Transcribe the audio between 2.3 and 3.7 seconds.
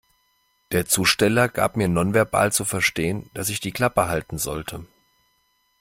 zu verstehen, dass ich die